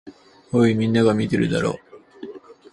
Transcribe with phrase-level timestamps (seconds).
[0.51, 1.77] おい、みんなが見てるだろ。